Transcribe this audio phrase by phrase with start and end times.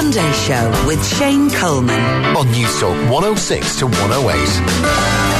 [0.00, 1.98] Sunday Show with Shane Coleman.
[2.36, 5.37] On Newstalk 106 to 108.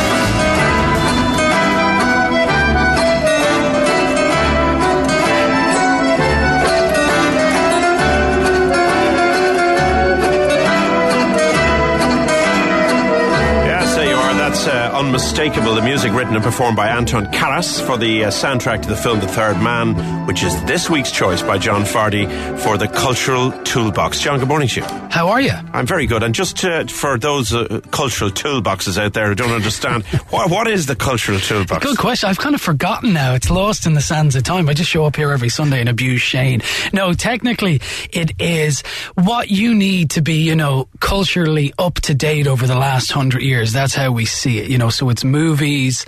[15.39, 15.75] Unmistakable.
[15.77, 19.21] The music written and performed by Anton Karas for the uh, soundtrack to the film
[19.21, 22.27] The Third Man, which is this week's choice by John Fardy
[22.59, 24.21] for the Cultural Toolbox.
[24.21, 24.87] John, good morning to you.
[25.11, 25.53] How are you?
[25.73, 26.25] I'm very good.
[26.25, 30.67] And just uh, for those uh, cultural toolboxes out there who don't understand, what, what
[30.67, 31.85] is the Cultural Toolbox?
[31.85, 32.29] Good question.
[32.29, 33.35] I've kind of forgotten now.
[33.35, 34.69] It's lost in the sands of time.
[34.69, 36.63] I just show up here every Sunday and abuse Shane.
[36.93, 37.81] No, technically,
[38.13, 38.83] it is
[39.15, 43.43] what you need to be, you know, culturally up to date over the last hundred
[43.43, 43.73] years.
[43.73, 44.91] That's how we see it, you know.
[44.91, 46.05] So it's movies,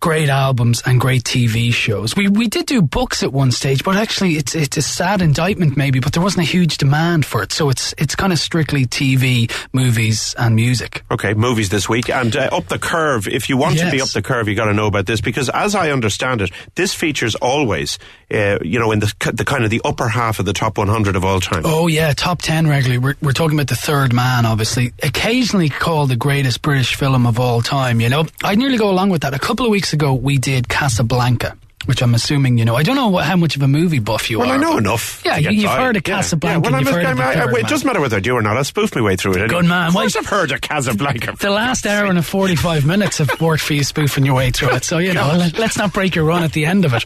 [0.00, 2.16] great albums, and great TV shows.
[2.16, 5.76] We we did do books at one stage, but actually, it's it's a sad indictment,
[5.76, 6.00] maybe.
[6.00, 9.50] But there wasn't a huge demand for it, so it's it's kind of strictly TV,
[9.72, 11.04] movies, and music.
[11.10, 13.26] Okay, movies this week and uh, up the curve.
[13.26, 15.48] If you want to be up the curve, you got to know about this because,
[15.48, 17.98] as I understand it, this features always,
[18.30, 21.16] uh, you know, in the the kind of the upper half of the top 100
[21.16, 21.62] of all time.
[21.64, 22.98] Oh yeah, top ten regularly.
[22.98, 27.40] We're, we're talking about the Third Man, obviously, occasionally called the greatest British film of
[27.40, 28.00] all time.
[28.00, 29.34] You know, I'd nearly go along with that.
[29.34, 31.56] A couple of weeks ago, we did Casablanca,
[31.86, 32.74] which I'm assuming you know.
[32.76, 34.54] I don't know what, how much of a movie buff you Well, are.
[34.54, 35.22] I know enough.
[35.24, 35.76] Yeah, you, you've by.
[35.78, 36.66] heard of Casablanca.
[36.68, 38.34] Yeah, well, you've I'm heard of the I'm- I- it doesn't matter whether I do
[38.34, 38.56] or not.
[38.58, 39.36] I'll spoof my way through it.
[39.36, 39.48] Anyway.
[39.48, 39.88] Good man.
[39.88, 41.36] Of course, Well, I've heard of Casablanca.
[41.40, 44.84] The last hour and 45 minutes have worked for you spoofing your way through it.
[44.84, 47.02] So, you know, let, let's not break your run at the end of it.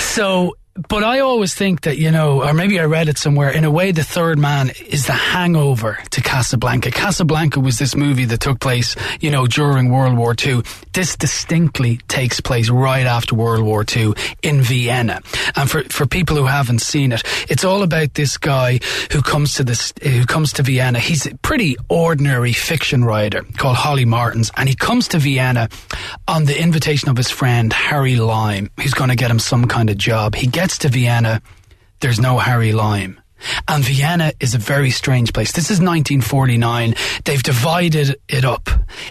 [0.00, 0.56] So,
[0.88, 3.70] but I always think that, you know, or maybe I read it somewhere, in a
[3.70, 6.90] way, The Third Man is the hangover to Casablanca.
[6.90, 10.62] Casablanca was this movie that took place, you know, during World War II.
[10.92, 15.20] This distinctly takes place right after World War II in Vienna.
[15.54, 18.80] And for, for people who haven't seen it, it's all about this guy
[19.12, 20.98] who comes to this, who comes to Vienna.
[20.98, 25.68] He's a pretty ordinary fiction writer called Holly Martins, and he comes to Vienna
[26.26, 29.88] on the invitation of his friend Harry Lime, who's going to get him some kind
[29.88, 30.34] of job.
[30.34, 31.42] He gets to Vienna,
[32.00, 33.20] there's no Harry Lime.
[33.68, 35.52] And Vienna is a very strange place.
[35.52, 36.94] This is 1949.
[37.24, 38.68] They've divided it up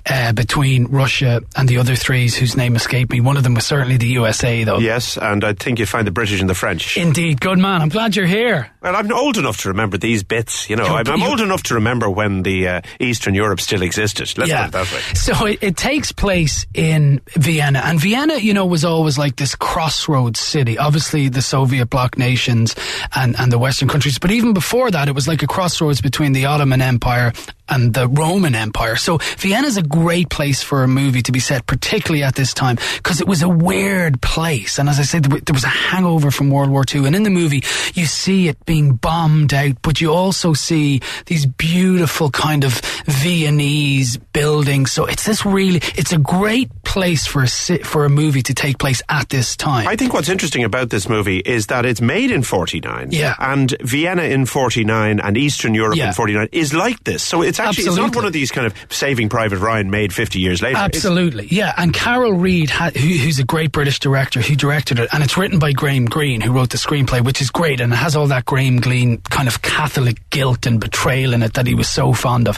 [0.10, 3.22] uh, between Russia and the other threes, whose name escaped me.
[3.22, 4.80] One of them was certainly the USA, though.
[4.80, 6.98] Yes, and I think you find the British and the French.
[6.98, 7.82] Indeed, good man.
[7.82, 8.70] I'm glad you're here.
[8.82, 10.70] Well, I'm old enough to remember these bits.
[10.70, 14.38] You know, I'm, I'm old enough to remember when the uh, Eastern Europe still existed.
[14.38, 14.66] Let's yeah.
[14.66, 15.00] put it that way.
[15.14, 19.56] So it, it takes place in Vienna, and Vienna, you know, was always like this
[19.56, 20.78] crossroads city.
[20.78, 22.76] Obviously, the Soviet bloc nations
[23.16, 26.32] and and the Western countries, but even before that, it was like a crossroads between
[26.32, 27.34] the Ottoman Empire
[27.70, 28.96] and the Roman Empire.
[28.96, 32.54] So Vienna is a great place for a movie to be set, particularly at this
[32.54, 34.78] time, because it was a weird place.
[34.80, 37.06] And as I said, there was a hangover from World War II.
[37.08, 37.64] And in the movie,
[37.94, 44.18] you see it being bombed out, but you also see these beautiful kind of Viennese
[44.18, 44.92] buildings.
[44.92, 47.48] So it's this really, it's a great place for a
[47.84, 49.88] for a movie to take place at this time.
[49.88, 53.10] I think what's interesting about this movie is that it's made in 49.
[53.12, 53.36] Yeah.
[53.40, 56.08] And Vienna in 49 and Eastern Europe Yeah.
[56.10, 57.24] in 49 is like this.
[57.24, 60.40] So it's actually, it's not one of these kind of Saving Private Ryan made 50
[60.40, 60.78] years later.
[60.78, 61.74] It's- Absolutely, yeah.
[61.78, 65.38] And Carol Reed, ha- who, who's a great British director, who directed it, and it's
[65.38, 68.28] written by Graham Greene, who wrote the screenplay, which is great, and it has all
[68.28, 72.14] that Graham Greene kind of Catholic guilt and betrayal in it that he was so
[72.14, 72.58] fond of.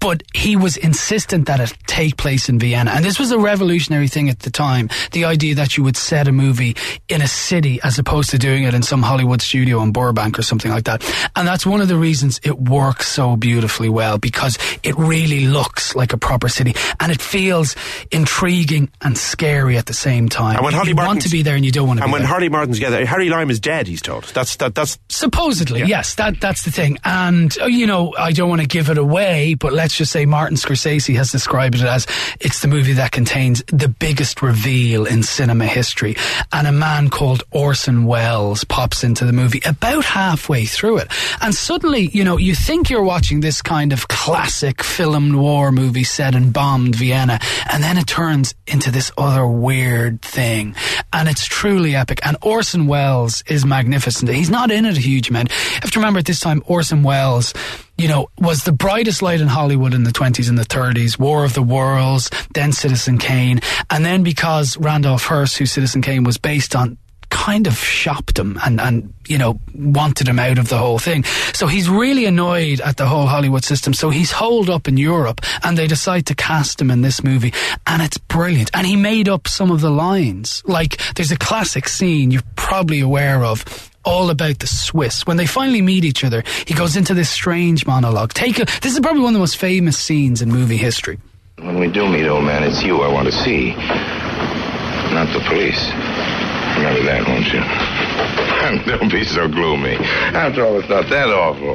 [0.00, 4.08] But he was insistent that it take place in Vienna, and this was a revolutionary
[4.08, 4.88] thing at the time.
[5.12, 6.76] The idea that you would set a movie
[7.08, 10.42] in a city as opposed to doing it in some Hollywood studio in Burbank or
[10.42, 11.02] something like that,
[11.36, 15.94] and that's one of the reasons it works so beautifully well because it really looks
[15.94, 17.76] like a proper city and it feels
[18.10, 20.56] intriguing and scary at the same time.
[20.56, 22.22] And when Holly you want to be there and you don't want to and when
[22.22, 22.28] there.
[22.28, 24.24] Harry Martin's together, Harry Lime is dead, he's told.
[24.34, 26.98] That's, that, that's, Supposedly, yes, that that's the thing.
[27.04, 30.26] And uh, you know, I don't want to give it away, but let's just say
[30.26, 32.06] Martin Scorsese has described it as
[32.40, 36.16] it's the movie that contains the biggest reveal in cinema history.
[36.52, 41.08] And a man called Orson Welles pops into the movie about halfway through it.
[41.40, 46.02] And suddenly, you know, you think you're watching this kind of classic film noir movie
[46.02, 47.38] set in bombed Vienna,
[47.70, 50.74] and then it turns into this other weird thing.
[51.12, 52.18] And it's truly epic.
[52.26, 54.28] And Orson Welles is magnificent.
[54.28, 55.50] He's not in it a huge amount.
[55.50, 57.54] You have to remember at this time, Orson Welles,
[57.96, 61.44] you know, was the brightest light in Hollywood in the 20s and the 30s, War
[61.44, 63.60] of the Worlds, then Citizen Kane.
[63.88, 66.98] And then because Randolph Hearst, who Citizen Kane was based on,
[67.48, 71.24] kind of shopped him and, and, you know, wanted him out of the whole thing.
[71.54, 73.94] So he's really annoyed at the whole Hollywood system.
[73.94, 77.54] So he's holed up in Europe and they decide to cast him in this movie
[77.86, 78.70] and it's brilliant.
[78.74, 80.62] And he made up some of the lines.
[80.66, 83.64] Like there's a classic scene you're probably aware of
[84.04, 85.26] all about the Swiss.
[85.26, 88.34] When they finally meet each other, he goes into this strange monologue.
[88.34, 91.18] Take a, this is probably one of the most famous scenes in movie history.
[91.56, 93.70] When we do meet, old man, it's you I want to see,
[95.14, 96.27] not the police.
[96.78, 97.58] Remember that, won't you?
[98.86, 99.96] Don't be so gloomy.
[100.30, 101.74] After all, it's not that awful.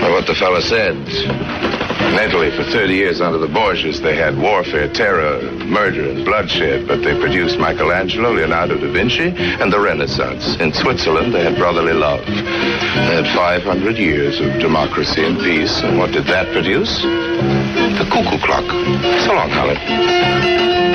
[0.00, 0.96] Well, what the fella said.
[0.96, 6.88] In Italy, for 30 years under the Borgias, they had warfare, terror, murder, and bloodshed,
[6.88, 10.56] but they produced Michelangelo, Leonardo da Vinci, and the Renaissance.
[10.56, 12.24] In Switzerland, they had brotherly love.
[12.26, 17.02] They had 500 years of democracy and peace, and what did that produce?
[17.02, 18.64] The cuckoo clock.
[19.24, 20.91] So long, Holly.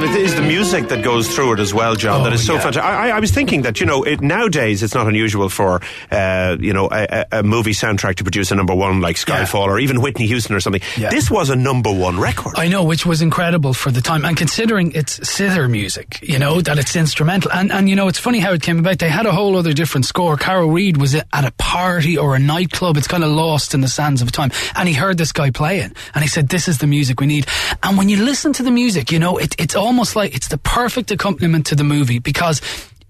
[0.00, 2.22] And it is the music that goes through it as well, John.
[2.22, 2.60] Oh, that is so yeah.
[2.60, 2.82] fantastic.
[2.84, 6.72] I, I- was thinking that you know it, nowadays it's not unusual for uh, you
[6.72, 10.26] know a, a movie soundtrack to produce a number one like Skyfall or even Whitney
[10.26, 10.80] Houston or something.
[10.96, 11.10] Yeah.
[11.10, 12.54] This was a number one record.
[12.56, 16.62] I know, which was incredible for the time, and considering it's zither music, you know
[16.62, 19.00] that it's instrumental, and and you know it's funny how it came about.
[19.00, 20.38] They had a whole other different score.
[20.38, 22.96] Carol Reed was at a party or a nightclub.
[22.96, 25.92] It's kind of lost in the sands of time, and he heard this guy playing,
[26.14, 27.46] and he said, "This is the music we need."
[27.82, 30.58] And when you listen to the music, you know it, it's almost like it's the
[30.58, 32.60] perfect accompaniment to the movie because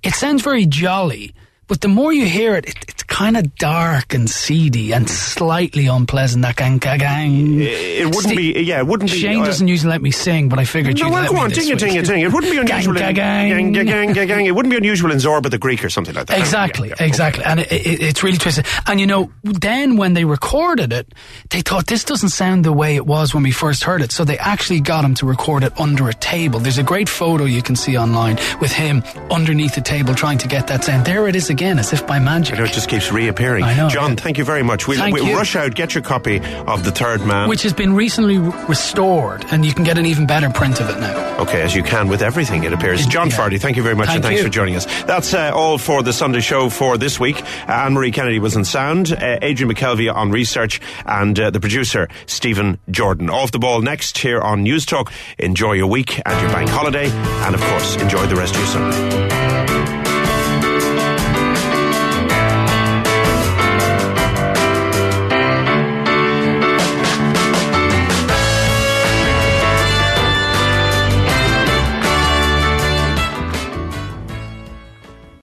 [0.02, 1.34] it sounds very jolly.
[1.68, 5.86] But the more you hear it, it it's kind of dark and seedy and slightly
[5.88, 6.42] unpleasant.
[6.42, 7.60] That gang, gang, gang.
[7.60, 8.60] It wouldn't Ste- be.
[8.62, 9.18] Yeah, it wouldn't be.
[9.18, 11.34] Shane uh, doesn't usually let me sing, but I figured No, you'd well, let go
[11.34, 11.78] me on, it, week.
[11.78, 12.22] ting it, it.
[12.22, 14.46] It wouldn't be unusual Gang, in gang, gang, gang, gang, gang.
[14.46, 16.38] It wouldn't be unusual in Zorba the Greek or something like that.
[16.38, 18.64] Exactly, Yeah, yeah, exactly, and it, it, it's really twisted.
[18.86, 21.12] And you know, then when they recorded it,
[21.50, 24.24] they thought this doesn't sound the way it was when we first heard it, so
[24.24, 26.60] they actually got him to record it under a table.
[26.60, 30.48] There's a great photo you can see online with him underneath the table trying to
[30.48, 31.04] get that sound.
[31.06, 32.54] There it is again, as if by magic.
[32.54, 33.64] You know, it just keeps reappearing.
[33.64, 33.88] I know.
[33.88, 34.86] John, thank you very much.
[34.86, 37.48] We'll, we'll rush out, get your copy of The Third Man.
[37.48, 40.98] Which has been recently restored, and you can get an even better print of it
[41.00, 41.38] now.
[41.40, 43.06] Okay, as you can with everything, it appears.
[43.06, 43.36] John Yeah.
[43.36, 44.46] Fardy, thank you very much Thank and thanks you.
[44.46, 44.84] for joining us.
[45.04, 47.42] That's uh, all for the Sunday show for this week.
[47.68, 52.08] Anne Marie Kennedy was in sound, uh, Adrian McKelvey on research, and uh, the producer,
[52.26, 53.30] Stephen Jordan.
[53.30, 55.10] Off the ball next here on Newstalk.
[55.38, 58.68] Enjoy your week and your bank holiday, and of course, enjoy the rest of your
[58.68, 59.49] Sunday.